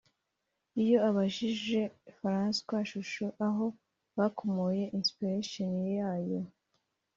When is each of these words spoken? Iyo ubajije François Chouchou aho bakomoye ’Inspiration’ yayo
Iyo 0.83 0.97
ubajije 1.09 1.81
François 2.17 2.81
Chouchou 2.89 3.31
aho 3.47 3.65
bakomoye 4.17 4.83
’Inspiration’ 4.97 5.71
yayo 5.99 6.41